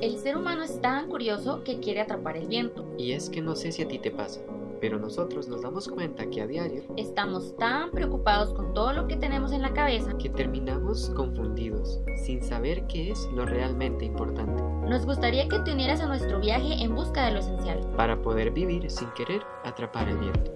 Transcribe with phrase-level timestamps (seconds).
[0.00, 2.84] El ser humano es tan curioso que quiere atrapar el viento.
[2.98, 4.40] Y es que no sé si a ti te pasa,
[4.80, 9.16] pero nosotros nos damos cuenta que a diario Estamos tan preocupados con todo lo que
[9.16, 10.12] tenemos en la cabeza.
[10.18, 16.00] que terminamos confundidos, sin saber qué es lo realmente importante, Nos gustaría que te unieras
[16.00, 17.80] a nuestro viaje en busca de lo esencial.
[17.96, 20.52] para poder vivir sin querer atrapar el viento.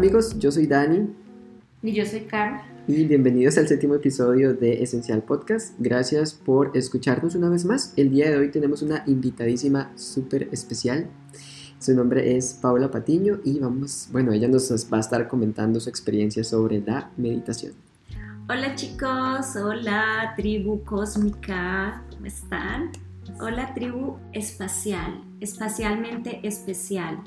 [0.00, 1.10] Amigos, yo soy Dani
[1.82, 2.64] Y yo soy Carla.
[2.88, 5.74] y bienvenidos al séptimo episodio de Esencial Podcast.
[5.78, 7.92] Gracias por escucharnos una vez más.
[7.98, 11.06] El día de hoy tenemos una invitadísima súper especial.
[11.78, 15.90] Su nombre es Paula Patiño y vamos, bueno, ella nos va a estar comentando su
[15.90, 17.74] experiencia sobre la meditación.
[18.48, 22.90] Hola chicos, hola tribu cósmica, ¿cómo están?
[23.38, 27.22] Hola tribu espacial, espacialmente especial.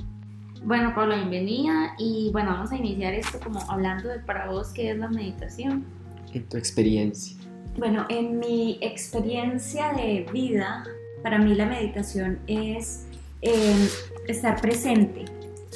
[0.66, 1.94] Bueno, Paula, bienvenida.
[1.98, 5.84] Y bueno, vamos a iniciar esto como hablando de para vos qué es la meditación.
[6.32, 7.38] En tu experiencia.
[7.78, 10.86] Bueno, en mi experiencia de vida,
[11.22, 13.08] para mí la meditación es
[13.42, 13.90] eh,
[14.30, 15.26] estar presente.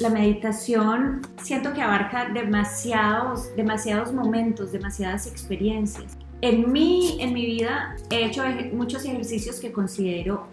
[0.00, 6.16] La meditación siento que abarca demasiados, demasiados momentos, demasiadas experiencias.
[6.40, 10.46] En mi, en mi vida he hecho muchos ejercicios que considero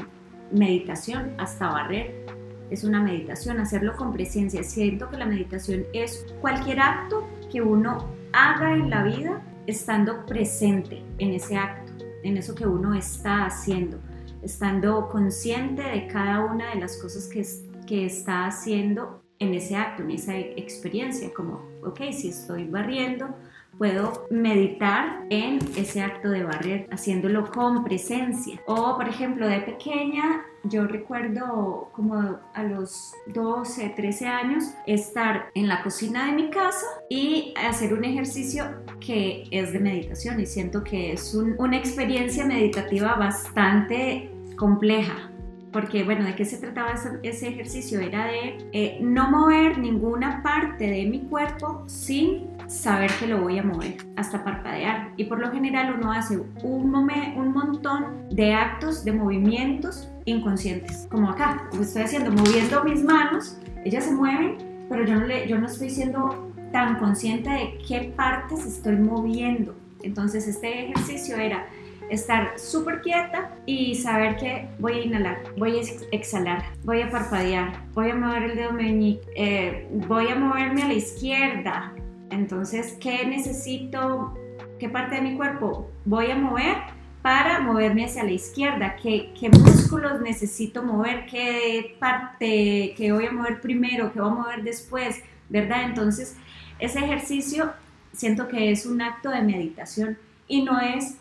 [0.51, 2.24] meditación, hasta barrer
[2.69, 4.63] es una meditación, hacerlo con presencia.
[4.63, 11.03] Siento que la meditación es cualquier acto que uno haga en la vida estando presente
[11.17, 11.91] en ese acto,
[12.23, 13.99] en eso que uno está haciendo,
[14.41, 17.45] estando consciente de cada una de las cosas que,
[17.87, 23.35] que está haciendo en ese acto, en esa experiencia, como, ok, si estoy barriendo,
[23.77, 28.59] puedo meditar en ese acto de barrer, haciéndolo con presencia.
[28.65, 35.67] O, por ejemplo, de pequeña, yo recuerdo como a los 12, 13 años, estar en
[35.67, 38.65] la cocina de mi casa y hacer un ejercicio
[38.99, 45.29] que es de meditación y siento que es un- una experiencia meditativa bastante compleja.
[45.75, 47.99] Porque, bueno, ¿de qué se trataba ese, ese ejercicio?
[47.99, 53.59] Era de eh, no mover ninguna parte de mi cuerpo sin saber que lo voy
[53.59, 55.11] a mover, hasta parpadear.
[55.17, 61.09] Y por lo general uno hace un, momen- un montón de actos, de movimientos inconscientes.
[61.11, 64.55] Como acá, como estoy haciendo, moviendo mis manos, ellas se mueven,
[64.89, 69.75] pero yo no, le, yo no estoy siendo tan consciente de qué partes estoy moviendo.
[70.03, 71.67] Entonces este ejercicio era
[72.09, 77.09] estar súper quieta y saber que voy a inhalar, voy a ex- exhalar, voy a
[77.09, 81.93] parpadear, voy a mover el dedo meñique, eh, voy a moverme a la izquierda.
[82.29, 84.37] Entonces, ¿qué necesito?
[84.79, 86.75] ¿Qué parte de mi cuerpo voy a mover
[87.21, 88.95] para moverme hacia la izquierda?
[89.01, 91.25] ¿Qué, qué músculos necesito mover?
[91.25, 94.11] ¿Qué parte que voy a mover primero?
[94.11, 95.23] ¿Qué voy a mover después?
[95.49, 95.83] ¿Verdad?
[95.85, 96.35] Entonces,
[96.79, 97.71] ese ejercicio
[98.11, 100.17] siento que es un acto de meditación
[100.47, 101.17] y no es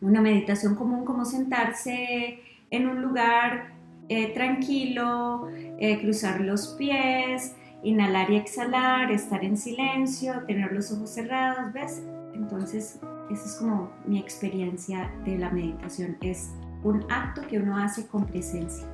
[0.00, 2.40] una meditación común como sentarse
[2.70, 3.72] en un lugar
[4.08, 11.10] eh, tranquilo, eh, cruzar los pies, inhalar y exhalar, estar en silencio, tener los ojos
[11.10, 12.02] cerrados, ¿ves?
[12.34, 12.98] Entonces,
[13.30, 16.16] esa es como mi experiencia de la meditación.
[16.20, 16.50] Es
[16.82, 18.86] un acto que uno hace con presencia.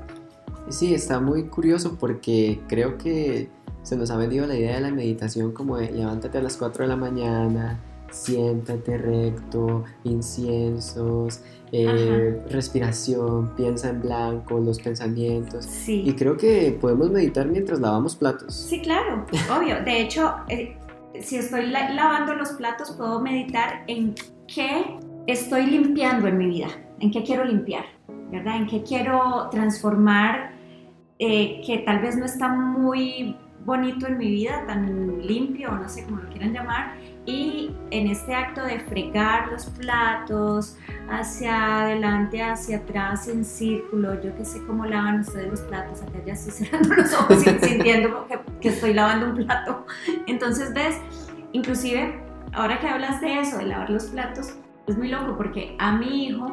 [0.69, 3.49] Sí, está muy curioso porque creo que
[3.83, 6.85] se nos ha vendido la idea de la meditación como de levántate a las 4
[6.85, 7.79] de la mañana,
[8.11, 11.41] siéntate recto, inciensos,
[11.73, 15.65] eh, respiración, piensa en blanco, los pensamientos.
[15.65, 16.03] Sí.
[16.07, 18.55] Y creo que podemos meditar mientras lavamos platos.
[18.55, 19.83] Sí, claro, obvio.
[19.85, 20.77] De hecho, eh,
[21.21, 24.15] si estoy la- lavando los platos, puedo meditar en
[24.47, 24.97] qué
[25.27, 26.69] estoy limpiando en mi vida,
[27.01, 27.85] en qué quiero limpiar,
[28.31, 28.57] ¿verdad?
[28.57, 30.55] En qué quiero transformar
[31.19, 33.35] eh, que tal vez no está muy
[33.65, 36.95] bonito en mi vida, tan limpio, no sé cómo lo quieran llamar,
[37.27, 40.77] y en este acto de fregar los platos
[41.11, 46.19] hacia adelante, hacia atrás, en círculo, yo que sé cómo lavan ustedes los platos, acá
[46.25, 49.87] ya estoy cerrando los ojos sintiendo que, que estoy lavando un plato.
[50.27, 51.01] Entonces, ves,
[51.53, 52.21] inclusive,
[52.53, 54.55] ahora que hablas de eso, de lavar los platos,
[54.87, 56.47] es muy loco porque a mi hijo,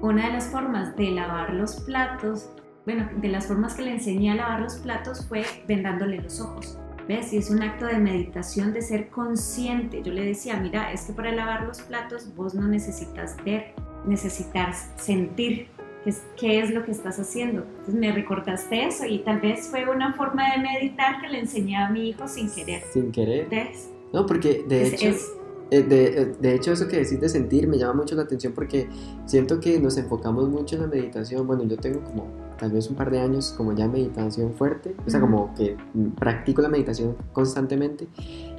[0.00, 2.50] una de las formas de lavar los platos,
[2.86, 6.78] bueno, de las formas que le enseñé a lavar los platos fue vendándole los ojos.
[7.08, 7.32] ¿Ves?
[7.32, 10.02] Y es un acto de meditación, de ser consciente.
[10.02, 13.74] Yo le decía, mira, es que para lavar los platos vos no necesitas ver,
[14.06, 15.68] necesitas sentir
[16.02, 17.62] qué es, qué es lo que estás haciendo.
[17.62, 21.76] Entonces me recordaste eso y tal vez fue una forma de meditar que le enseñé
[21.76, 22.82] a mi hijo sin querer.
[22.92, 23.48] Sin querer.
[23.48, 23.90] ¿Ves?
[24.12, 25.08] No, porque de Es, hecho...
[25.08, 25.32] es
[25.70, 28.88] de, eh, de, hecho, eso que decís de sentir me llama mucho la atención porque
[29.24, 31.46] siento que nos enfocamos mucho en la meditación.
[31.46, 32.26] Bueno, yo tengo como
[32.58, 35.76] tal vez un par de años como ya meditación fuerte, o sea, como que
[36.18, 38.08] practico la meditación constantemente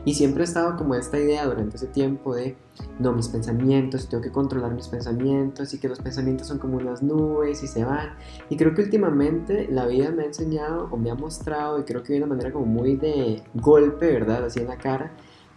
[0.07, 2.55] y siempre he estado como esta idea durante ese tiempo de,
[2.97, 7.03] no, mis pensamientos, tengo que controlar mis pensamientos y que los pensamientos son como unas
[7.03, 8.15] nubes y se van.
[8.49, 12.03] Y creo que últimamente la vida me ha enseñado o me ha mostrado, y creo
[12.03, 14.45] que de una manera como muy de golpe, ¿verdad?
[14.45, 15.11] Así en la cara,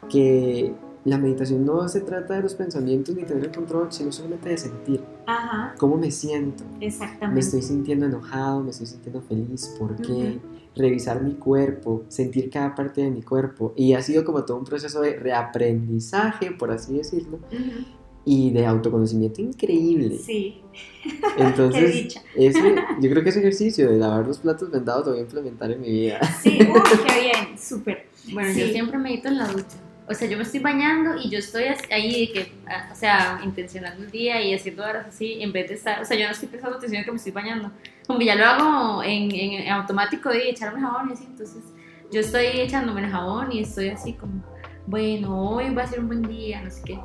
[0.09, 0.75] que
[1.05, 4.59] la meditación no se trata de los pensamientos ni tener el control, sino solamente de
[4.59, 5.01] sentir.
[5.27, 5.75] Ajá.
[5.79, 6.65] ¿Cómo me siento?
[6.81, 7.35] Exactamente.
[7.35, 10.39] Me estoy sintiendo enojado, me estoy sintiendo feliz, ¿por qué?
[10.77, 13.73] Revisar mi cuerpo, sentir cada parte de mi cuerpo.
[13.77, 17.39] Y ha sido como todo un proceso de reaprendizaje, por así decirlo,
[18.27, 20.19] y de autoconocimiento increíble.
[20.19, 20.61] Sí.
[21.39, 25.23] Entonces, ese, yo creo que ese ejercicio de lavar los platos vendados lo voy a
[25.23, 26.21] implementar en mi vida.
[26.43, 28.07] Sí, uy, qué bien, súper.
[28.35, 29.79] Bueno, yo siempre medito en la ducha
[30.11, 33.41] o sea, yo me estoy bañando y yo estoy ahí, de que, ah, o sea,
[33.45, 36.33] intencionando el día y haciendo horas así, en vez de estar, o sea, yo no
[36.33, 37.71] estoy pensando atención en que me estoy bañando,
[38.07, 41.63] como que ya lo hago en, en, automático de echarme jabón y así, entonces
[42.13, 44.43] yo estoy echándome el jabón y estoy así como,
[44.87, 46.99] bueno, hoy va a ser un buen día, no sé qué,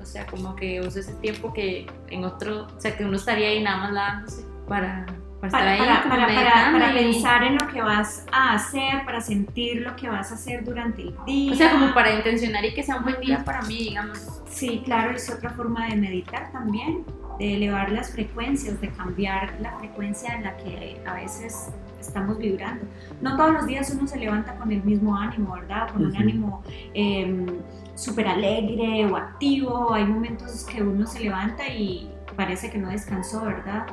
[0.00, 3.48] o sea, como que uso ese tiempo que en otro, o sea, que uno estaría
[3.48, 5.06] ahí nada más lavándose para
[5.50, 5.76] para,
[6.08, 6.26] para,
[6.72, 10.64] para, pensar en lo que vas a hacer, para sentir lo que vas a hacer
[10.64, 11.52] durante el día.
[11.52, 14.42] O sea, como para intencionar y que sea un buen día para mí, digamos.
[14.48, 17.04] Sí, claro, es otra forma de meditar también,
[17.38, 22.86] de elevar las frecuencias, de cambiar la frecuencia en la que a veces estamos vibrando.
[23.20, 25.90] No todos los días uno se levanta con el mismo ánimo, ¿verdad?
[25.90, 26.62] Con un ánimo
[26.94, 27.46] eh,
[27.94, 29.92] súper alegre o activo.
[29.92, 33.86] Hay momentos que uno se levanta y parece que no descansó, ¿verdad?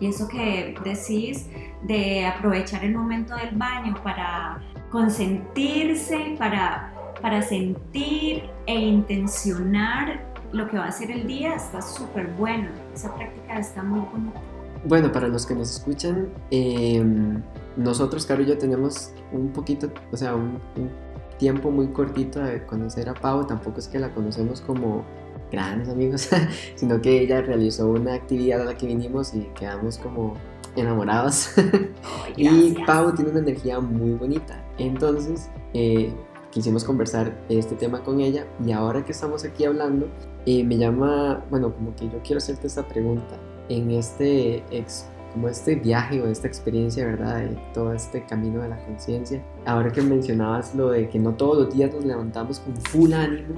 [0.00, 1.48] Y eso que decís
[1.82, 10.20] de aprovechar el momento del baño para consentirse, para, para sentir e intencionar
[10.52, 12.68] lo que va a ser el día, está súper bueno.
[12.94, 14.40] Esa práctica está muy bonita.
[14.84, 17.40] Bueno, para los que nos escuchan, em,
[17.76, 20.90] nosotros, Caro y yo, tenemos un poquito, o sea, un, un
[21.38, 23.46] tiempo muy cortito de conocer a Pau.
[23.46, 25.04] Tampoco es que la conocemos como
[25.52, 26.28] grandes amigos,
[26.74, 30.34] sino que ella realizó una actividad a la que vinimos y quedamos como
[30.74, 31.50] enamorados.
[32.36, 34.64] y Pau tiene una energía muy bonita.
[34.78, 36.12] Entonces, eh,
[36.50, 40.08] quisimos conversar este tema con ella y ahora que estamos aquí hablando,
[40.46, 43.38] eh, me llama, bueno, como que yo quiero hacerte esta pregunta.
[43.68, 47.38] En este ex, como este viaje o esta experiencia, ¿verdad?
[47.40, 49.42] De todo este camino de la conciencia.
[49.64, 53.54] Ahora que mencionabas lo de que no todos los días nos levantamos con full ánimo,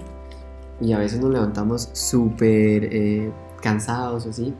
[0.81, 4.55] y a veces nos levantamos súper eh, cansados o así,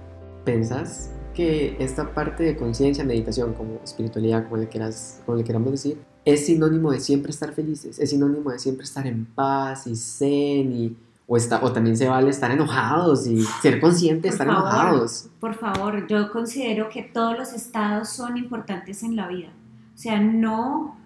[0.45, 5.73] ¿pensás que esta parte de conciencia, meditación, como espiritualidad, como le, quieras, como le queramos
[5.73, 9.97] decir, es sinónimo de siempre estar felices, es sinónimo de siempre estar en paz y
[9.97, 10.97] zen y
[11.27, 15.29] o, está, o también se vale estar enojados y ser consciente de estar enojados.
[15.41, 19.49] Por favor, yo considero que todos los estados son importantes en la vida.
[19.95, 20.99] O sea, no,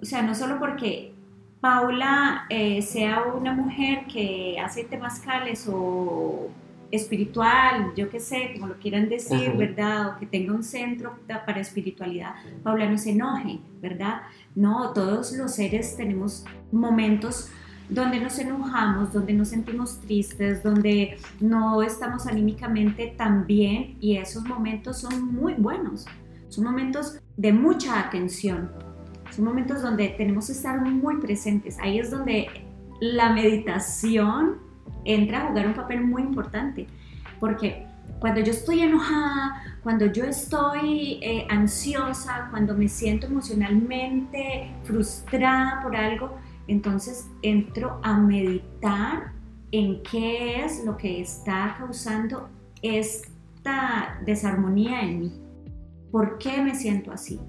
[0.00, 1.13] o sea, no solo porque
[1.64, 6.50] Paula eh, sea una mujer que hace temazcales o
[6.90, 10.08] espiritual, yo qué sé, como lo quieran decir, ¿verdad?
[10.08, 14.20] O que tenga un centro para espiritualidad, Paula no se enoje, ¿verdad?
[14.54, 17.48] No, todos los seres tenemos momentos
[17.88, 24.44] donde nos enojamos, donde nos sentimos tristes, donde no estamos anímicamente tan bien y esos
[24.44, 26.04] momentos son muy buenos,
[26.50, 28.70] son momentos de mucha atención,
[29.34, 31.78] son momentos donde tenemos que estar muy presentes.
[31.80, 32.48] Ahí es donde
[33.00, 34.58] la meditación
[35.04, 36.86] entra a jugar un papel muy importante.
[37.40, 37.86] Porque
[38.18, 45.96] cuando yo estoy enojada, cuando yo estoy eh, ansiosa, cuando me siento emocionalmente frustrada por
[45.96, 49.32] algo, entonces entro a meditar
[49.72, 52.48] en qué es lo que está causando
[52.80, 55.32] esta desarmonía en mí.
[56.10, 57.40] ¿Por qué me siento así?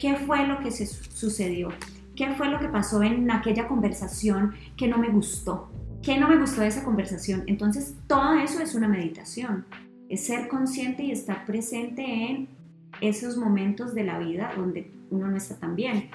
[0.00, 1.68] Qué fue lo que se sucedió,
[2.16, 5.68] qué fue lo que pasó en aquella conversación que no me gustó,
[6.02, 7.44] qué no me gustó de esa conversación.
[7.46, 9.66] Entonces, todo eso es una meditación,
[10.08, 12.48] es ser consciente y estar presente en
[13.00, 16.08] esos momentos de la vida donde uno no está tan bien.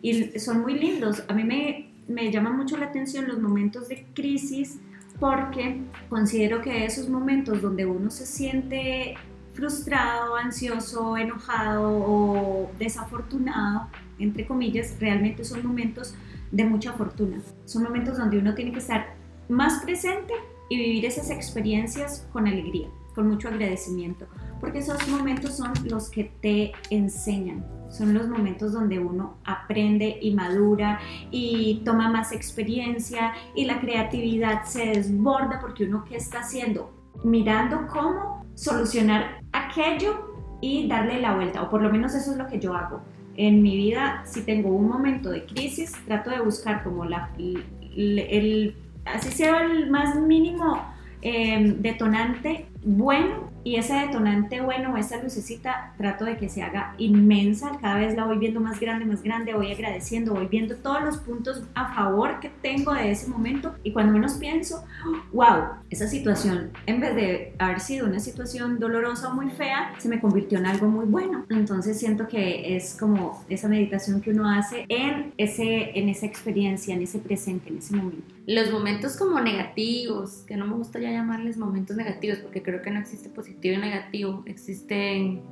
[0.00, 1.24] Y son muy lindos.
[1.28, 4.78] A mí me, me llama mucho la atención los momentos de crisis
[5.18, 9.16] porque considero que esos momentos donde uno se siente
[9.52, 16.14] frustrado, ansioso, enojado o desafortunado, entre comillas, realmente son momentos
[16.50, 17.38] de mucha fortuna.
[17.64, 19.14] Son momentos donde uno tiene que estar
[19.48, 20.32] más presente
[20.68, 24.26] y vivir esas experiencias con alegría, con mucho agradecimiento,
[24.60, 27.64] porque esos momentos son los que te enseñan.
[27.90, 30.98] Son los momentos donde uno aprende y madura
[31.30, 36.90] y toma más experiencia y la creatividad se desborda porque uno qué está haciendo,
[37.22, 42.46] mirando cómo solucionar aquello y darle la vuelta, o por lo menos eso es lo
[42.46, 43.00] que yo hago.
[43.36, 48.76] En mi vida, si tengo un momento de crisis, trato de buscar como la, el,
[49.04, 50.80] así sea el más mínimo
[51.22, 57.72] eh, detonante bueno y ese detonante bueno, esa lucecita, trato de que se haga inmensa,
[57.80, 61.18] cada vez la voy viendo más grande, más grande, voy agradeciendo, voy viendo todos los
[61.18, 64.84] puntos a favor que tengo de ese momento y cuando menos pienso,
[65.32, 70.08] wow, esa situación, en vez de haber sido una situación dolorosa o muy fea, se
[70.08, 71.44] me convirtió en algo muy bueno.
[71.50, 76.94] Entonces siento que es como esa meditación que uno hace en, ese, en esa experiencia,
[76.94, 78.34] en ese presente, en ese momento.
[78.46, 82.90] Los momentos como negativos, que no me gusta ya llamarles momentos negativos porque creo que
[82.90, 85.42] no existe positivo y negativo, existen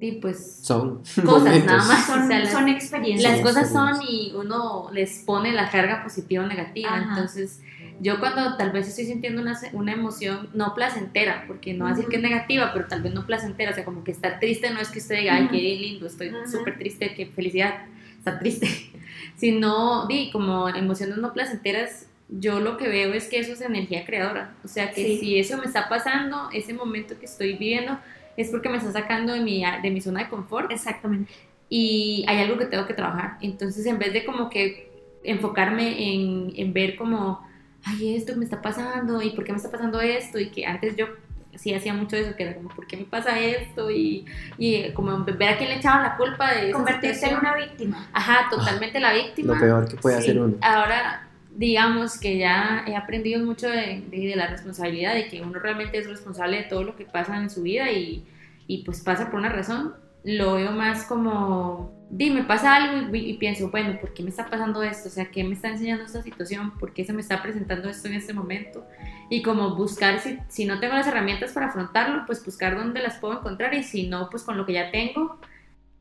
[0.00, 3.32] y pues son cosas nada más son, son experiencias.
[3.32, 7.06] las cosas son y uno les pone la carga positiva o negativa.
[7.08, 7.62] Entonces
[8.00, 12.16] yo cuando tal vez estoy sintiendo una, una emoción no placentera porque no decir que
[12.16, 14.90] es negativa pero tal vez no placentera o sea como que estar triste no es
[14.90, 17.86] que usted diga ay qué lindo estoy súper triste qué felicidad
[18.18, 18.68] está triste
[19.36, 24.04] sino di como emociones no placenteras yo lo que veo es que eso es energía
[24.04, 24.54] creadora.
[24.64, 27.98] O sea, que si eso me está pasando, ese momento que estoy viviendo,
[28.36, 30.70] es porque me está sacando de mi, de mi zona de confort.
[30.72, 31.32] Exactamente.
[31.68, 33.36] Y hay algo que tengo que trabajar.
[33.40, 34.90] Entonces, en vez de como que
[35.22, 37.46] enfocarme en, en ver como,
[37.84, 40.96] ay, esto me está pasando y por qué me está pasando esto, y que antes
[40.96, 41.06] yo
[41.54, 43.90] sí hacía mucho eso, que era como, ¿por qué me pasa esto?
[43.90, 44.26] Y,
[44.58, 48.08] y como ver a quién le echaban la culpa de Convertirse en una víctima.
[48.12, 49.54] Ajá, totalmente la víctima.
[49.54, 50.56] Lo peor que puede hacer uno.
[50.60, 55.98] Ahora digamos que ya he aprendido mucho de, de, la responsabilidad, de que uno realmente
[55.98, 58.26] es responsable de todo lo que pasa en su vida y,
[58.66, 59.94] y pues pasa por una razón.
[60.24, 64.82] Lo veo más como, dime, pasa algo y, pienso, bueno, ¿por qué me está pasando
[64.82, 65.08] esto?
[65.08, 66.72] O sea, ¿qué me está enseñando esta situación?
[66.78, 68.86] ¿Por qué se me está presentando esto en este momento?
[69.28, 73.18] Y como buscar, si, si no tengo las herramientas para afrontarlo, pues buscar dónde las
[73.18, 75.38] puedo encontrar y si no, pues con lo que ya tengo,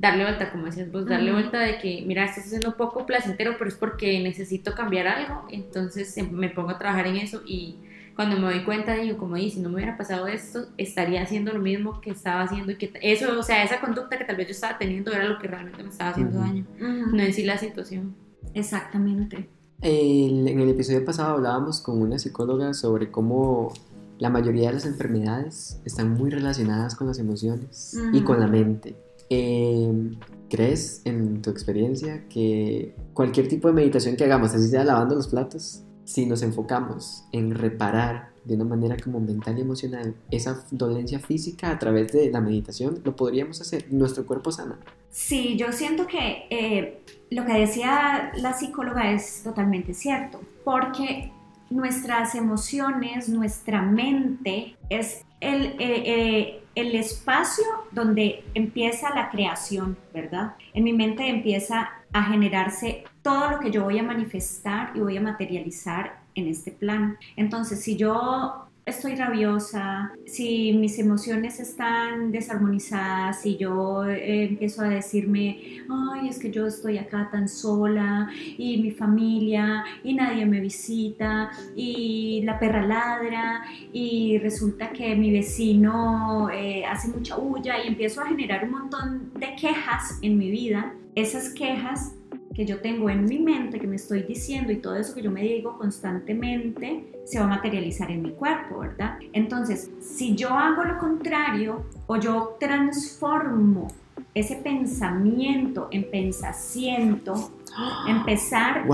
[0.03, 3.55] darle vuelta, como decías vos, darle vuelta de que, mira, estás haciendo un poco placentero,
[3.57, 7.77] pero es porque necesito cambiar algo, entonces em, me pongo a trabajar en eso y
[8.13, 11.53] cuando me doy cuenta digo, como dice, si no me hubiera pasado esto, estaría haciendo
[11.53, 14.47] lo mismo que estaba haciendo y que eso, o sea, esa conducta que tal vez
[14.47, 17.57] yo estaba teniendo era lo que realmente me estaba haciendo daño, no en sí la
[17.57, 18.13] situación.
[18.53, 19.47] Exactamente.
[19.81, 23.71] en el episodio pasado hablábamos con una psicóloga sobre cómo
[24.19, 28.97] la mayoría de las enfermedades están muy relacionadas con las emociones y con la mente.
[29.29, 30.11] Eh,
[30.49, 35.27] ¿Crees en tu experiencia que cualquier tipo de meditación que hagamos, así sea lavando los
[35.27, 41.19] platos, si nos enfocamos en reparar de una manera como mental y emocional esa dolencia
[41.19, 44.79] física a través de la meditación, lo podríamos hacer, nuestro cuerpo sana?
[45.09, 47.01] Sí, yo siento que eh,
[47.31, 51.31] lo que decía la psicóloga es totalmente cierto, porque
[51.73, 60.55] nuestras emociones, nuestra mente es el, eh, eh, el espacio donde empieza la creación, ¿verdad?
[60.73, 65.17] En mi mente empieza a generarse todo lo que yo voy a manifestar y voy
[65.17, 67.17] a materializar en este plan.
[67.35, 74.89] Entonces, si yo estoy rabiosa, si mis emociones están desarmonizadas, si yo eh, empiezo a
[74.89, 80.59] decirme, ay, es que yo estoy acá tan sola y mi familia y nadie me
[80.59, 83.63] visita y la perra ladra
[83.93, 89.31] y resulta que mi vecino eh, hace mucha bulla y empiezo a generar un montón
[89.39, 92.15] de quejas en mi vida, esas quejas
[92.53, 95.31] que yo tengo en mi mente, que me estoy diciendo y todo eso que yo
[95.31, 99.17] me digo constantemente, se va a materializar en mi cuerpo, ¿verdad?
[99.33, 103.87] Entonces, si yo hago lo contrario o yo transformo
[104.33, 107.51] ese pensamiento en pensamiento,
[108.07, 108.85] empezar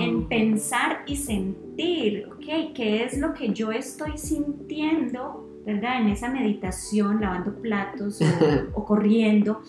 [0.00, 2.74] en pensar y sentir, ¿ok?
[2.74, 6.00] ¿Qué es lo que yo estoy sintiendo, ¿verdad?
[6.00, 8.20] En esa meditación, lavando platos
[8.74, 9.60] o, corriendo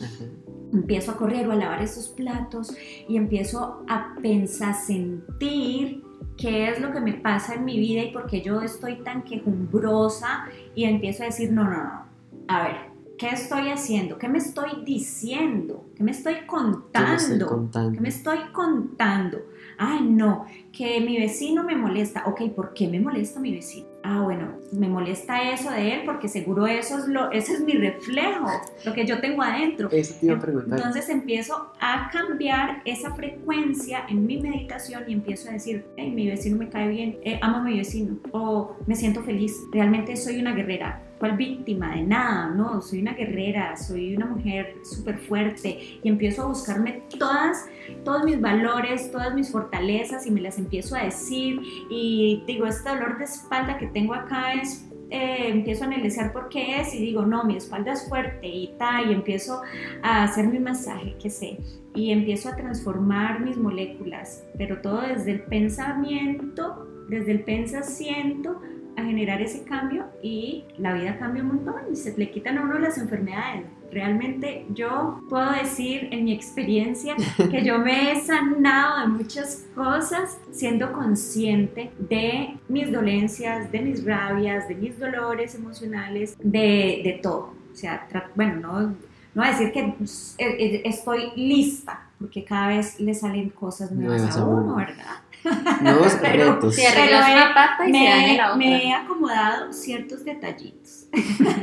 [0.74, 2.76] empiezo a correr o a lavar esos platos
[3.08, 6.04] y empiezo a pensar, sentir
[6.38, 9.24] qué es lo que me pasa en mi vida y por qué yo estoy tan
[9.24, 10.46] quejumbrosa
[10.76, 12.06] y empiezo a decir, no, no, no,
[12.48, 12.76] a ver,
[13.18, 14.18] ¿qué estoy haciendo?
[14.18, 15.86] ¿Qué me estoy diciendo?
[15.96, 17.70] ¿Qué me estoy contando?
[17.94, 19.40] ¿Qué me estoy contando?
[19.78, 22.24] Ay, no, que mi vecino me molesta.
[22.28, 23.88] Ok, ¿por qué me molesta mi vecino?
[24.10, 27.74] Ah, bueno, me molesta eso de él porque seguro eso es lo, ese es mi
[27.74, 28.50] reflejo,
[28.86, 29.90] lo que yo tengo adentro.
[29.92, 30.80] Eso te iba a preguntar.
[30.80, 36.26] Entonces empiezo a cambiar esa frecuencia en mi meditación y empiezo a decir, hey, mi
[36.26, 40.40] vecino me cae bien, eh, amo a mi vecino, o me siento feliz, realmente soy
[40.40, 41.96] una guerrera, ¿Cuál víctima?
[41.96, 47.04] De nada, no, soy una guerrera, soy una mujer súper fuerte y empiezo a buscarme
[47.18, 47.68] todas,
[48.04, 51.60] todos mis valores, todas mis fortalezas y me las empiezo a decir
[51.90, 56.50] y digo, este dolor de espalda que tengo acá es eh, empiezo a analizar por
[56.50, 59.62] qué es y digo, no, mi espalda es fuerte y tal, y empiezo
[60.04, 61.58] a hacer mi masaje, que sé,
[61.96, 68.60] y empiezo a transformar mis moléculas, pero todo desde el pensamiento, desde el pensamiento
[68.98, 72.64] a generar ese cambio y la vida cambia un montón y se le quitan a
[72.64, 73.66] uno las enfermedades.
[73.92, 77.16] Realmente yo puedo decir en mi experiencia
[77.50, 84.04] que yo me he sanado de muchas cosas siendo consciente de mis dolencias, de mis
[84.04, 87.54] rabias, de mis dolores emocionales, de, de todo.
[87.72, 88.96] O sea, bueno, no,
[89.36, 89.96] no a decir que eh,
[90.40, 95.22] eh, estoy lista, porque cada vez le salen cosas nuevas, a uno, ¿verdad?
[95.82, 96.76] Nuevos Pero- retos.
[96.76, 98.58] Se Pero una pata y se daña me, la otra.
[98.58, 101.06] me he acomodado ciertos detallitos.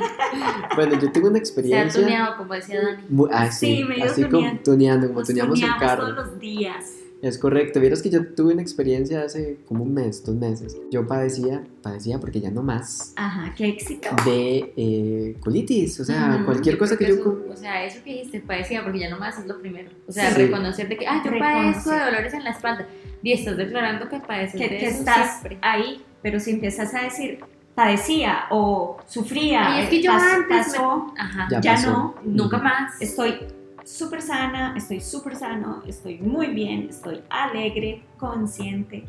[0.77, 2.01] Bueno, yo tengo una Se ha experiencia.
[2.03, 3.05] tuneado, como decía Dani.
[3.09, 4.63] muy- ah, sí, Sí, me he ido así como tuneando.
[4.63, 6.03] tuneando, como Nos tuneamos el carro.
[6.03, 6.85] todos los días.
[7.25, 7.81] Es correcto.
[7.81, 10.77] Vieras que yo tuve una experiencia hace como un mes, dos meses.
[10.91, 14.11] Yo padecía, padecía porque ya no más, Ajá, qué éxito.
[14.27, 16.01] de eh, colitis.
[16.01, 17.23] O sea, Ujú, cualquier cosa que yo.
[17.25, 19.89] com- eso- O sea, eso que dijiste, padecía, porque ya nomás es lo primero.
[20.07, 20.43] O sea, Sí.
[20.43, 22.87] reconocer de que, ah, yo padezco de dolores en la espalda.
[23.23, 25.59] Y estás declarando que padeces Que, de que eso estás siempre.
[25.63, 27.39] ahí, pero si empiezas a decir
[27.75, 31.49] padecía o sufría, Y es que yo pas- antes me- pasó, Ajá.
[31.51, 31.91] Ya ya pasó.
[31.91, 33.01] no, Nunca más.
[33.01, 33.35] estoy
[33.85, 39.05] súper sana, estoy súper sano, estoy muy bien, estoy alegre, consciente.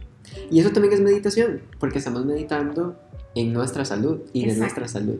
[0.50, 2.96] Y eso también es meditación, porque estamos meditando
[3.36, 4.62] en nuestra salud y de Exacto.
[4.62, 5.18] nuestra salud.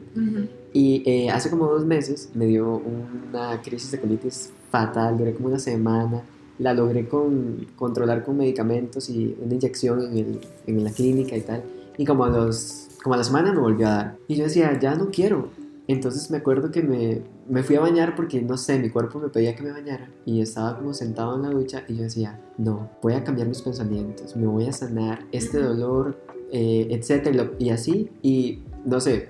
[0.72, 5.48] Y eh, hace como dos meses me dio una crisis de colitis fatal, duré como
[5.48, 6.22] una semana.
[6.58, 11.42] La logré con, controlar con medicamentos y una inyección en, el- en la clínica y
[11.42, 11.62] tal.
[11.98, 14.16] Y como a, los, como a la semana me volvió a dar.
[14.26, 15.50] Y yo decía, ya no quiero.
[15.88, 19.28] Entonces me acuerdo que me, me fui a bañar porque, no sé, mi cuerpo me
[19.28, 20.10] pedía que me bañara.
[20.24, 23.62] Y estaba como sentado en la ducha y yo decía, no, voy a cambiar mis
[23.62, 26.18] pensamientos, me voy a sanar este dolor,
[26.50, 28.10] eh, etcétera, y así.
[28.22, 29.28] Y no sé,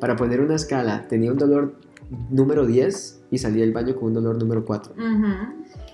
[0.00, 1.74] para poner una escala, tenía un dolor
[2.30, 4.94] número 10 y salí del baño con un dolor número 4.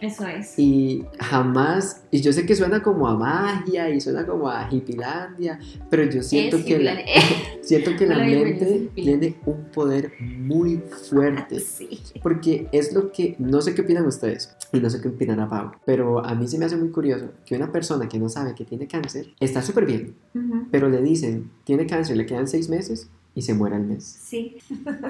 [0.05, 0.59] Eso es.
[0.59, 5.59] Y jamás, y yo sé que suena como a magia y suena como a hipilandia,
[5.89, 6.97] pero yo siento Es que la,
[7.63, 10.77] siento que la mente tiene un poder muy
[11.11, 11.59] fuerte.
[11.61, 12.01] Sí.
[12.23, 15.73] Porque es lo que, no sé qué opinan ustedes y no sé qué opinará Pau,
[15.87, 18.65] pero a mí se me hace muy curioso que una persona que no sabe que
[18.65, 20.67] tiene cáncer está súper bien, Ujú.
[20.71, 24.05] pero le dicen, tiene cáncer, le quedan seis meses y se muere al mes.
[24.05, 24.57] Sí.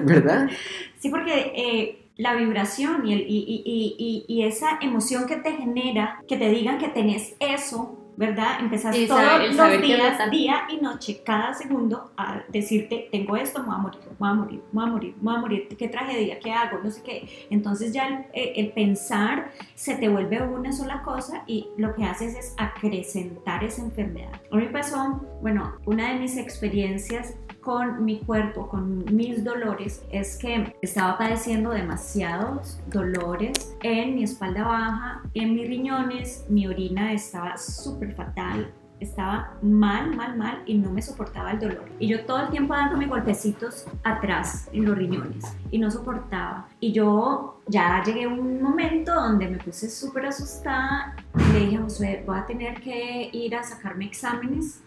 [0.05, 0.49] ¿Verdad?
[0.99, 6.21] Sí, porque eh, la vibración y, el- y, y- y- esa emoción que te genera,
[6.27, 8.61] que te digan que tenés eso, ¿verdad?
[8.61, 13.35] Empezás El todos saber- los saber días, día y noche, cada segundo, a decirte, tengo
[13.35, 15.35] esto, me voy a morir, me voy a morir, me voy a morir, me voy
[15.35, 17.27] a morir, qué tragedia, qué hago, no sé qué.
[17.49, 22.05] Entonces ya el, eh, el pensar se te vuelve una sola cosa y lo que
[22.05, 24.31] haces es acrecentar esa enfermedad.
[24.49, 30.37] A mí pasó, bueno, una de mis experiencias con mi cuerpo, con mis dolores, es
[30.37, 37.57] que estaba padeciendo demasiados dolores en mi espalda baja, en mis riñones, mi orina estaba
[37.57, 38.71] súper fatal.
[38.97, 41.83] Estaba mal, mal, mal y no me soportaba el dolor.
[41.99, 46.69] Y yo todo el tiempo dándome golpecitos atrás en los riñones y no soportaba.
[46.79, 51.13] Y yo ya llegué a un momento donde me puse súper asustada.
[51.51, 54.81] Le dije a Josué, voy a tener que ir a sacarme exámenes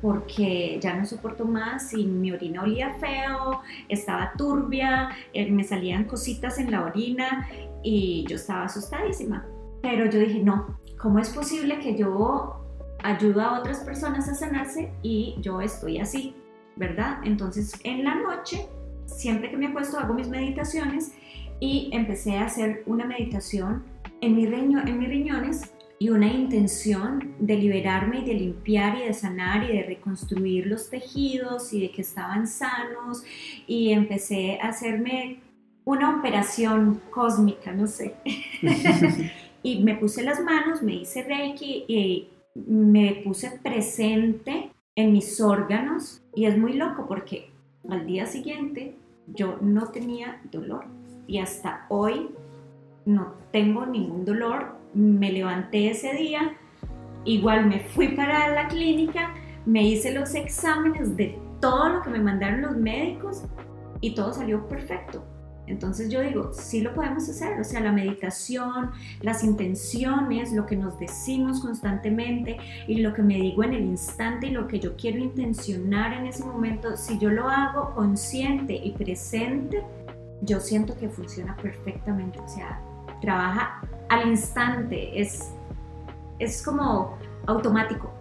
[0.00, 6.04] porque ya no soporto más y mi orina olía feo, estaba turbia, eh, me salían
[6.04, 7.48] cositas en la orina
[7.82, 9.46] y yo estaba asustadísima.
[9.82, 12.56] Pero yo dije, no, ¿cómo es posible que yo
[13.02, 16.34] ayudo a otras personas a sanarse y yo estoy así?
[16.76, 17.18] ¿Verdad?
[17.24, 18.66] Entonces en la noche,
[19.06, 21.12] siempre que me acuesto, hago mis meditaciones
[21.58, 23.84] y empecé a hacer una meditación
[24.22, 29.04] en, mi riño, en mis riñones y una intención de liberarme y de limpiar y
[29.04, 33.22] de sanar y de reconstruir los tejidos y de que estaban sanos
[33.66, 35.40] y empecé a hacerme
[35.84, 38.14] una operación cósmica, no sé.
[39.62, 46.22] y me puse las manos, me hice reiki y me puse presente en mis órganos
[46.34, 47.50] y es muy loco porque
[47.90, 50.86] al día siguiente yo no tenía dolor
[51.26, 52.30] y hasta hoy
[53.04, 54.79] no tengo ningún dolor.
[54.94, 56.56] Me levanté ese día
[57.24, 59.34] igual me fui para la clínica,
[59.66, 63.44] me hice los exámenes de todo lo que me mandaron los médicos
[64.00, 65.24] y todo salió perfecto.
[65.66, 70.74] Entonces yo digo, sí lo podemos hacer, o sea, la meditación, las intenciones, lo que
[70.74, 72.56] nos decimos constantemente
[72.88, 76.26] y lo que me digo en el instante y lo que yo quiero intencionar en
[76.26, 79.84] ese momento, si yo lo hago consciente y presente,
[80.42, 82.82] yo siento que funciona perfectamente, o sea,
[83.20, 85.54] trabaja al instante, es,
[86.40, 88.12] es como automático,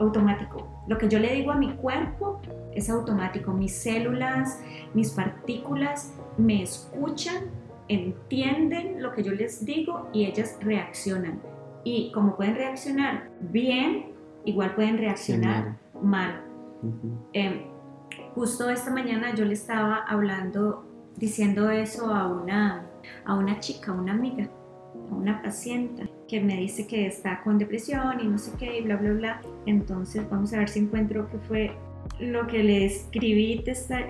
[0.00, 0.66] automático.
[0.88, 2.40] Lo que yo le digo a mi cuerpo
[2.74, 4.60] es automático, mis células,
[4.94, 7.50] mis partículas me escuchan,
[7.88, 11.40] entienden lo que yo les digo y ellas reaccionan.
[11.84, 14.12] Y como pueden reaccionar bien,
[14.46, 16.42] igual pueden reaccionar mal.
[17.34, 17.66] Em,
[18.34, 22.86] justo esta mañana yo le estaba hablando, diciendo eso a una,
[23.26, 24.48] a una chica, una amiga,
[25.10, 28.82] a una paciente que me dice que está con depresión y no sé qué y
[28.82, 29.42] bla, bla, bla.
[29.66, 31.72] Entonces vamos a ver si encuentro qué fue
[32.20, 33.62] lo que le escribí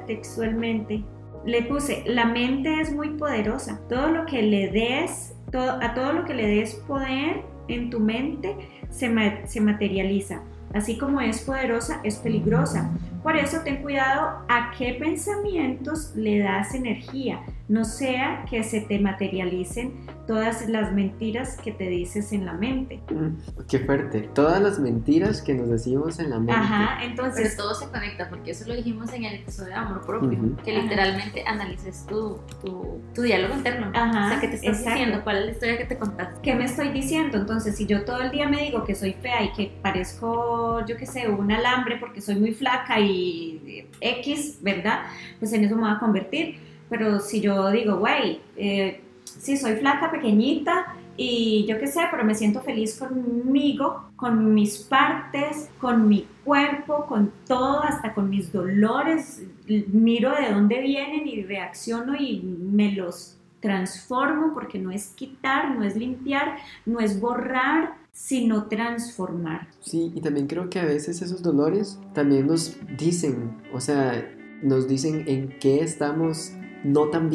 [0.06, 1.04] textualmente
[1.44, 3.80] le puse, la mente es muy poderosa.
[3.88, 8.56] Todo lo que le des, a todo lo que le des poder en tu mente
[8.90, 9.10] se,
[9.46, 10.42] se materializa.
[10.74, 12.90] Así como es poderosa, es peligrosa.
[13.22, 18.98] Por eso ten cuidado a qué pensamientos le das energía no sea que se te
[18.98, 19.92] materialicen
[20.26, 23.00] todas las mentiras que te dices en la mente.
[23.12, 24.22] Mm, qué fuerte.
[24.34, 26.52] Todas las mentiras que nos decimos en la mente.
[26.52, 27.54] Ajá, entonces.
[27.54, 30.72] Pero todo se conecta, porque eso lo dijimos en el episodio de amor propio, que
[30.82, 33.92] literalmente analices tu, tu, diálogo interno.
[33.94, 34.26] Ajá.
[34.26, 36.40] O sea, que te estás diciendo, cuál es la historia que te contaste.
[36.42, 37.38] ¿Qué me estoy diciendo?
[37.38, 40.96] Entonces, si yo todo el día me digo que soy fea y que parezco, yo
[40.96, 45.02] qué sé, un alambre porque soy muy flaca y X, ¿verdad?
[45.38, 49.76] Pues en eso me voy a convertir pero si yo digo, güey, eh, sí, soy
[49.76, 56.08] flaca, pequeñita y yo qué sé, pero me siento feliz conmigo, con mis partes, con
[56.08, 62.40] mi cuerpo, con todo, hasta con mis dolores, miro de dónde vienen y reacciono y
[62.40, 69.68] me los transformo porque no es quitar, no es limpiar, no es borrar, sino transformar.
[69.80, 74.26] Sí, y también creo que a veces esos dolores también nos dicen, o sea,
[74.62, 76.52] nos dicen en qué estamos
[76.84, 77.30] no tan.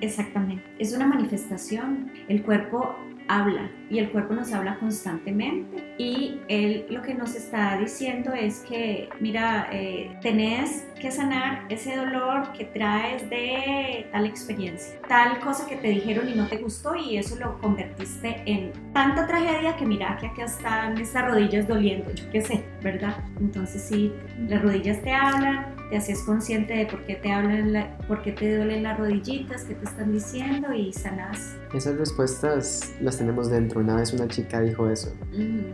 [0.00, 0.64] Exactamente.
[0.78, 2.10] Es una manifestación.
[2.28, 2.96] El cuerpo
[3.28, 8.60] habla y el cuerpo nos habla constantemente y él lo que nos está diciendo es
[8.60, 15.66] que mira eh, tenés que sanar ese dolor que traes de tal experiencia tal cosa
[15.66, 19.86] que te dijeron y no te gustó y eso lo convertiste en tanta tragedia que
[19.86, 24.12] mira que acá están estas rodillas doliendo yo qué sé verdad entonces sí
[24.48, 28.56] las rodillas te hablan te haces consciente de por qué te hablan, por qué te
[28.56, 31.56] duelen las rodillitas, qué te están diciendo y sanas.
[31.72, 33.80] Esas respuestas las tenemos dentro.
[33.80, 35.12] Una vez una chica dijo eso,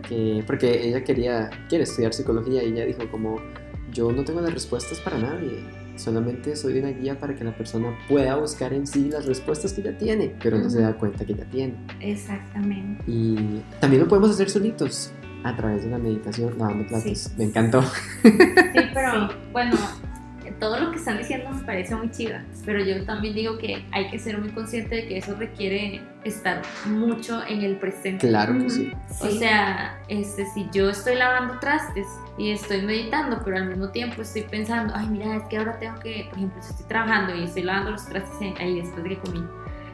[0.08, 3.40] que, porque ella quería, quiere estudiar psicología y ella dijo como,
[3.92, 5.64] yo no tengo las respuestas para nadie.
[5.96, 9.82] Solamente soy una guía para que la persona pueda buscar en sí las respuestas que
[9.82, 11.74] ya tiene, pero no se da cuenta que ya tiene.
[12.00, 13.04] Exactamente.
[13.06, 15.12] Y también lo podemos hacer solitos
[15.44, 17.30] a través de la meditación lavando platos.
[17.36, 17.82] Me encantó.
[17.82, 18.30] Sí,
[18.94, 19.76] pero bueno,
[20.62, 24.08] todo lo que están diciendo me parece muy chida, pero yo también digo que hay
[24.10, 28.28] que ser muy consciente de que eso requiere estar mucho en el presente.
[28.28, 28.92] Claro que sí.
[29.20, 32.06] O sea, este, si yo estoy lavando trastes
[32.38, 35.98] y estoy meditando, pero al mismo tiempo estoy pensando, ay, mira, es que ahora tengo
[35.98, 39.18] que, por ejemplo, si estoy trabajando y estoy lavando los trastes ahí después de que
[39.18, 39.44] comí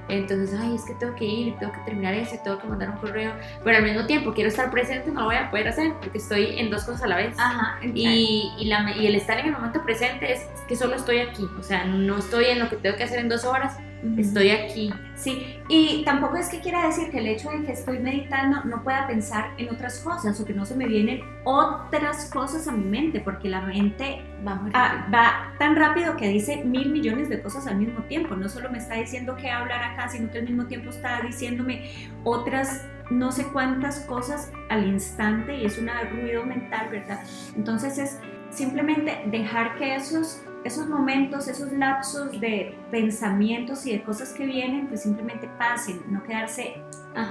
[0.09, 2.97] entonces, ay, es que tengo que ir, tengo que terminar eso, tengo que mandar un
[2.97, 3.33] correo,
[3.65, 6.59] pero al mismo tiempo quiero estar presente, no lo voy a poder hacer porque estoy
[6.59, 7.35] en dos cosas a la vez.
[7.39, 11.19] Ajá, y, y, la, y el estar en el momento presente es que solo estoy
[11.19, 13.77] aquí, o sea, no estoy en lo que tengo que hacer en dos horas,
[14.17, 14.93] Estoy aquí.
[15.17, 18.83] Sí, y tampoco es que quiera decir que el hecho de que estoy meditando no
[18.85, 22.85] pueda pensar en otras cosas o que no se me vienen otras cosas a mi
[22.85, 27.67] mente, porque la mente va, ah, va tan rápido que dice mil millones de cosas
[27.67, 28.37] al mismo tiempo.
[28.37, 31.91] No solo me está diciendo que hablar acá, sino que al mismo tiempo está diciéndome
[32.23, 37.21] otras no sé cuántas cosas al instante y es un ruido mental, ¿verdad?
[37.57, 38.19] Entonces es
[38.51, 44.89] simplemente dejar que esos esos momentos, esos lapsos de pensamientos y de cosas que vienen,
[44.89, 46.75] pues simplemente pasen, no quedarse,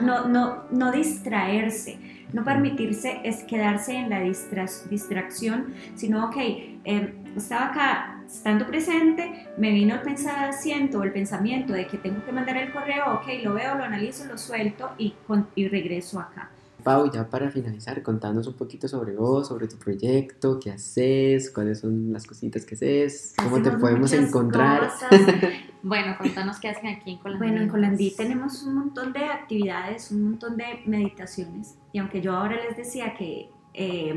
[0.01, 1.97] no, no, no distraerse,
[2.33, 6.35] no permitirse es quedarse en la distracción, sino, ok,
[6.83, 12.23] em, estaba acá estando presente, me vino el pensamiento o el pensamiento de que tengo
[12.25, 15.13] que mandar el correo, ok, lo veo, lo analizo, lo suelto y,
[15.55, 16.51] y regreso acá.
[16.87, 21.81] Pau, ya para finalizar, contanos un poquito sobre vos, sobre tu proyecto, qué haces, cuáles
[21.81, 24.89] son las cositas que haces, cómo te Hacemos podemos muchas encontrar.
[25.83, 27.49] Bueno, contanos qué hacen aquí en Colombia.
[27.49, 31.77] Bueno, en Colandí tenemos un montón de actividades, un montón de meditaciones.
[31.91, 34.15] Y aunque yo ahora les decía que eh,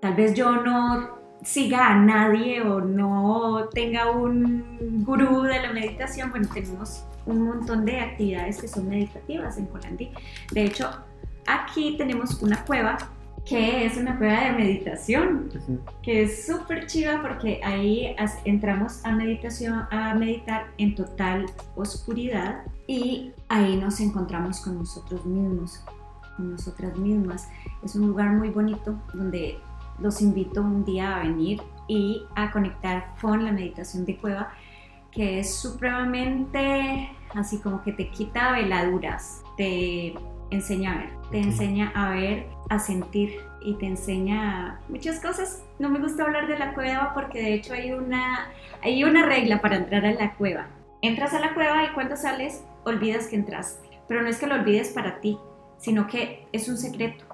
[0.00, 6.30] tal vez yo no siga a nadie o no tenga un gurú de la meditación,
[6.30, 10.10] bueno, tenemos un montón de actividades que son meditativas en Colandí.
[10.52, 10.90] De hecho,
[11.46, 12.98] aquí tenemos una cueva
[13.44, 15.50] que es una cueva de meditación
[16.02, 23.32] que es súper chiva porque ahí entramos a meditación, a meditar en total oscuridad y
[23.48, 25.82] ahí nos encontramos con nosotros mismos,
[26.36, 27.48] con nosotras mismas.
[27.82, 29.58] Es un lugar muy bonito donde
[29.98, 34.52] los invito un día a venir y a conectar con la meditación de cueva
[35.10, 40.14] que es supremamente así como que te quita veladuras, te
[40.50, 45.62] enseña a ver, te enseña a ver, a sentir y te enseña muchas cosas.
[45.78, 48.48] No me gusta hablar de la cueva porque de hecho hay una,
[48.82, 50.66] hay una regla para entrar a la cueva.
[51.02, 53.88] Entras a la cueva y cuando sales olvidas que entraste.
[54.08, 55.38] Pero no es que lo olvides para ti,
[55.78, 57.24] sino que es un secreto.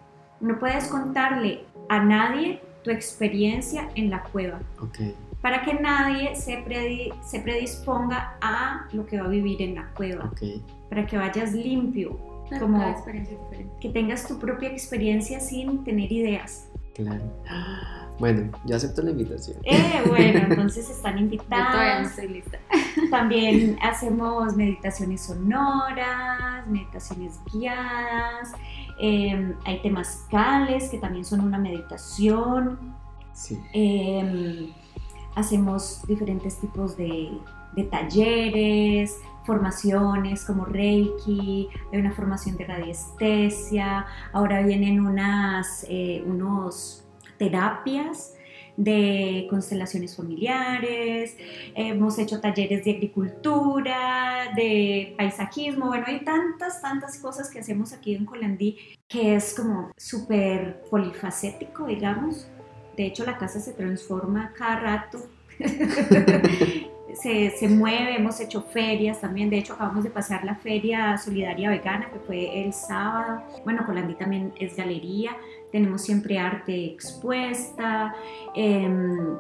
[0.41, 4.99] No puedes contarle a nadie tu experiencia en la cueva Ok,
[5.41, 9.89] para que nadie se, predi- se predisponga a lo que va a vivir en la
[9.95, 10.31] cueva,
[10.89, 12.17] para que vayas limpio,
[12.49, 13.73] Claro, como- cada experiencia es diferente.
[13.81, 16.69] que tengas tu propia experiencia sin tener ideas.
[16.95, 17.25] Claro.
[18.19, 19.59] Bueno, yo acepto la invitación.
[19.65, 22.11] Eh, bueno, entonces están Yo todavía no invitadas.
[22.11, 22.59] estoy lista.
[23.11, 28.53] También hacemos meditaciones sonoras, meditaciones guiadas.
[28.99, 32.79] eh, hay temazcales que también son una meditación.
[33.35, 33.61] Sí.
[33.75, 34.73] Eh,
[35.35, 37.31] hacemos diferentes tipos de,
[37.75, 47.07] de talleres, formaciones como Reiki, hay una formación de radiestesia, ahora vienen unas, eh, unos
[47.39, 48.35] terapias
[48.77, 51.37] de constelaciones familiares,
[51.75, 58.15] hemos hecho talleres de agricultura, de paisajismo, bueno, hay tantas, tantas cosas que hacemos aquí
[58.15, 58.77] en Colandí
[59.09, 62.49] que es como súper polifacético, digamos.
[62.97, 65.19] De hecho, la casa se transforma cada rato.
[67.21, 69.51] se, mueve, hemos hecho ferias también.
[69.51, 73.43] De hecho, acabamos de pasar la feria solidaria vegana que fue el sábado.
[73.65, 75.37] Bueno, Colandí también es galería.
[75.73, 78.15] Tenemos siempre arte expuesta.
[78.55, 79.37] em,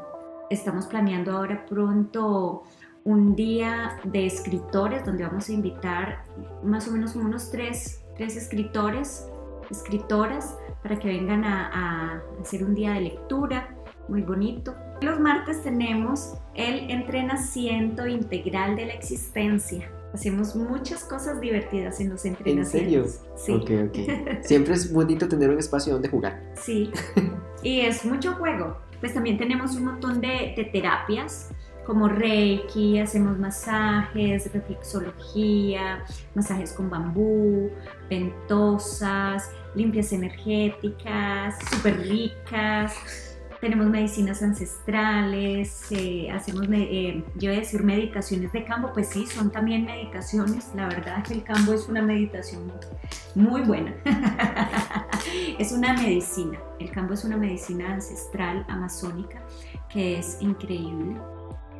[0.48, 2.62] estamos planeando ahora pronto
[3.04, 6.24] un día de escritores donde vamos a invitar
[6.62, 9.28] más o menos unos tres, tres escritores,
[9.70, 13.76] escritoras, para que vengan a hacer un día de lectura
[14.08, 14.74] muy bonito.
[15.00, 19.90] Los martes tenemos el entrenamiento integral de la existencia.
[20.14, 22.70] Hacemos muchas cosas divertidas en los ¿En entrenamientos.
[22.72, 23.06] serio?
[23.36, 23.52] Sí.
[23.52, 24.40] Ok, ok.
[24.42, 26.40] Siempre es bonito tener un espacio donde jugar.
[26.54, 26.90] Sí,
[27.62, 28.78] y es mucho juego.
[29.00, 31.50] Pues también tenemos un montón de, de terapias
[31.86, 36.04] como Reiki, hacemos masajes, reflexología,
[36.34, 37.70] masajes con bambú,
[38.10, 43.35] ventosas, limpias energéticas, súper ricas.
[43.60, 49.26] Tenemos medicinas ancestrales, eh, hacemos, eh, yo iba a decir meditaciones de campo, pues sí,
[49.26, 50.70] son también meditaciones.
[50.74, 52.70] La verdad es que el campo es una meditación
[53.34, 53.94] muy buena.
[55.58, 56.58] es una medicina.
[56.78, 59.40] El campo es una medicina ancestral amazónica
[59.88, 61.16] que es increíble.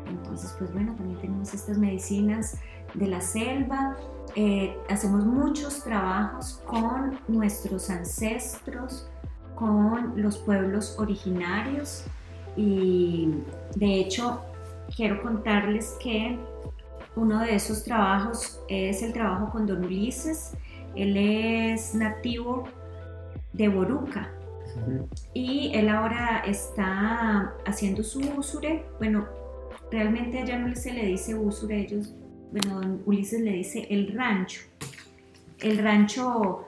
[0.07, 2.59] Entonces, pues bueno, también tenemos estas medicinas
[2.95, 3.97] de la selva.
[4.35, 9.09] Eh, hacemos muchos trabajos con nuestros ancestros,
[9.57, 12.05] con los pueblos originarios
[12.57, 13.31] y
[13.75, 14.40] de hecho
[14.95, 16.38] quiero contarles que
[17.16, 20.53] uno de esos trabajos es el trabajo con Don Ulises.
[20.95, 22.69] Él es nativo
[23.53, 24.31] de Boruca
[25.33, 28.85] y él ahora está haciendo su usure.
[28.99, 29.27] Bueno,
[29.90, 32.14] realmente allá no se le dice usure, ellos,
[32.53, 34.61] bueno, don Ulises le dice el rancho.
[35.61, 36.66] El rancho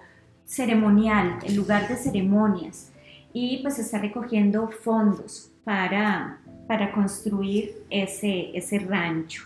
[0.49, 2.91] ceremonial, el lugar de ceremonias.
[3.33, 9.45] Y pues está recogiendo fondos para, para construir ese, ese rancho.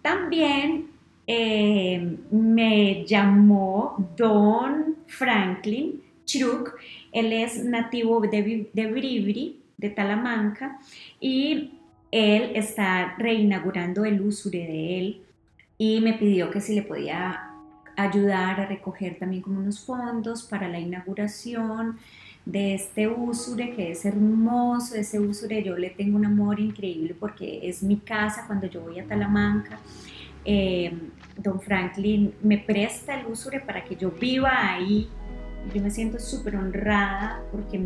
[0.00, 0.86] También
[1.26, 6.74] eh, me llamó Don Franklin Chiruk,
[7.12, 10.78] él es nativo de, de Bribri, de Talamanca,
[11.20, 11.72] y
[12.10, 15.20] él está reinaugurando el usure de él
[15.76, 17.53] y me pidió que si le podía
[17.96, 21.98] ayudar a recoger también como unos fondos para la inauguración
[22.44, 27.66] de este usure que es hermoso, ese usure yo le tengo un amor increíble porque
[27.68, 29.78] es mi casa cuando yo voy a Talamanca.
[30.44, 30.92] Eh,
[31.38, 35.08] don Franklin me presta el usure para que yo viva ahí
[35.72, 37.80] yo me siento súper honrada porque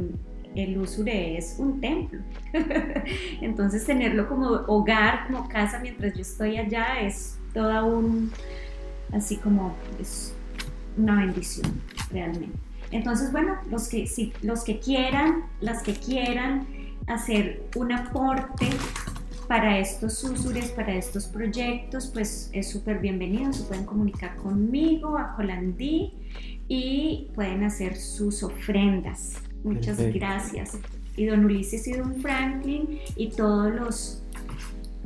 [0.54, 2.20] el Usure es un templo.
[3.40, 8.32] Entonces tenerlo como hogar, como casa mientras yo estoy allá es toda un,
[9.12, 10.34] así como es
[10.96, 12.58] una bendición realmente.
[12.90, 16.66] Entonces, bueno, los que, si, los que quieran, las que quieran
[17.06, 18.68] hacer un aporte
[19.46, 23.52] para estos usures, para estos proyectos, pues es súper bienvenido.
[23.52, 26.12] Se pueden comunicar conmigo, a Colandí,
[26.68, 29.36] y pueden hacer sus ofrendas.
[29.64, 30.78] Muchas gracias.
[31.16, 34.22] Y don Ulises y don Franklin y todos los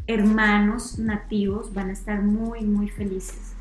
[0.06, 3.51] hermanos nativos van a estar muy, muy felices.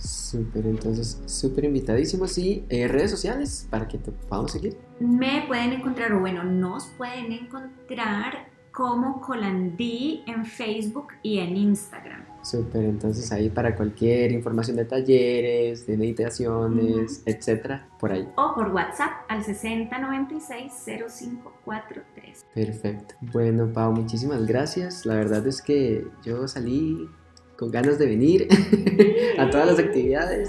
[0.00, 4.78] Súper, entonces, súper invitadísimos y eh, redes sociales para que te podamos seguir.
[4.98, 12.24] Me pueden encontrar, o bueno, nos pueden encontrar como Colandí en Facebook y en Instagram.
[12.42, 18.26] Súper, entonces ahí para cualquier información de talleres, de meditaciones, etcétera, por ahí.
[18.36, 22.44] O por WhatsApp al 6096-0543.
[22.54, 23.14] Perfecto.
[23.20, 25.04] Bueno, Pau, muchísimas gracias.
[25.04, 27.10] La verdad es que yo salí
[27.60, 28.48] con ganas de venir
[29.38, 30.48] a todas las actividades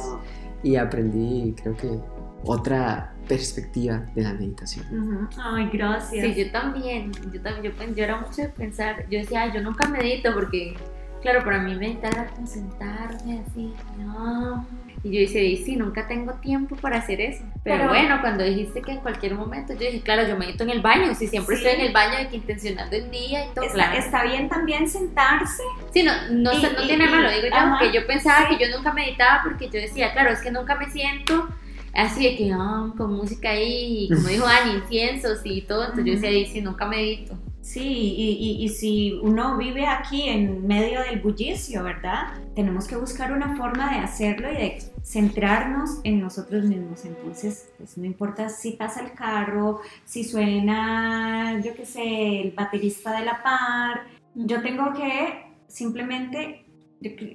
[0.64, 2.00] y aprendí, creo que,
[2.44, 5.30] otra perspectiva de la meditación.
[5.38, 6.36] Ay, gracias.
[6.36, 7.12] Sí, yo también.
[7.32, 10.74] Yo también, yo, yo era mucho de pensar, yo decía, yo nunca medito porque,
[11.22, 14.66] claro, para mí meditar era como sentarme así, no
[15.04, 17.44] y yo dije, sí, nunca tengo tiempo para hacer eso.
[17.64, 20.82] Pero, bueno, cuando dijiste que en cualquier momento, yo dije, claro, yo medito en el
[20.82, 23.66] baño, si siempre estoy en el baño, de que intencionando el día y todo.
[23.66, 23.98] Está, claro.
[23.98, 25.64] está bien también sentarse.
[25.92, 29.42] Sí, no, no, no tiene malo, digo yo, que yo pensaba que yo nunca meditaba
[29.44, 31.48] porque yo decía, claro, es que nunca me siento
[31.96, 36.06] así de que, ah, con música ahí, y como dijo Ani, inciensos y todo, entonces
[36.06, 37.36] yo decía, sí, nunca medito.
[37.62, 42.34] Sí, y, y, y, si uno vive aquí en medio del bullicio, ¿verdad?
[42.56, 47.06] Tenemos que buscar una forma de hacerlo y de centrarnos en nosotros mismos.
[47.06, 53.20] Entonces, pues no importa si pasa el carro, si suena, yo qué sé, el baterista
[53.20, 56.66] de la par, yo tengo que simplemente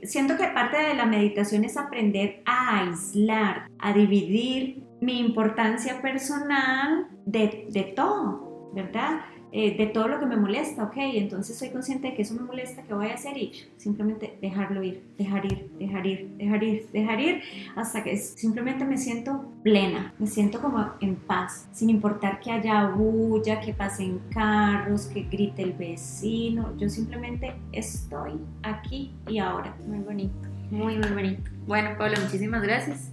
[0.05, 7.09] siento que parte de la meditación es aprender a aislar, a dividir mi importancia personal
[7.27, 9.21] de, de todo, ¿verdad?
[9.59, 12.43] Eh, de todo lo que me molesta, ok, entonces soy consciente de que eso me
[12.43, 13.39] molesta, que voy a hacer?
[13.39, 17.43] Y simplemente dejarlo ir, dejar ir, dejar ir, dejar ir, dejar ir,
[17.75, 22.89] hasta que simplemente me siento plena, me siento como en paz, sin importar que haya
[22.89, 29.75] bulla, que pasen carros, que grite el vecino, yo simplemente estoy aquí y ahora.
[29.87, 31.51] Muy bonito, muy, muy bonito.
[31.67, 33.11] Bueno, Pablo, muchísimas gracias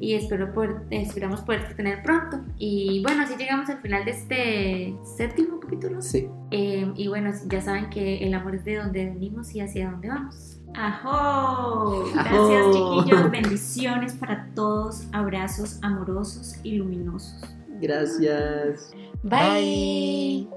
[0.00, 2.40] y espero poder, esperamos poder tener pronto.
[2.56, 6.00] Y bueno, así llegamos al final de este séptimo capítulo.
[6.00, 6.28] Sí.
[6.50, 10.08] Eh, y bueno, ya saben que el amor es de donde venimos y hacia dónde
[10.08, 10.58] vamos.
[10.74, 12.10] ¡Ajo!
[12.14, 13.30] Gracias, chiquillos.
[13.30, 15.06] Bendiciones para todos.
[15.12, 17.44] Abrazos amorosos y luminosos.
[17.80, 18.92] Gracias.
[19.22, 20.48] Bye.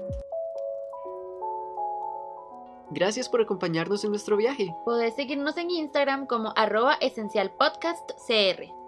[2.90, 4.74] Gracias por acompañarnos en nuestro viaje.
[4.84, 8.83] Podés seguirnos en Instagram como arroba esencialpodcastcr.